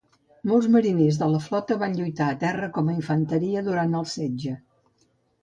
[0.51, 4.57] Molts mariners de la flota van lluitar a terra com infanteria durant el setge.